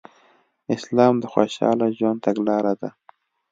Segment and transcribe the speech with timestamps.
[0.75, 2.89] اسلام د خوشحاله ژوند تګلاره ده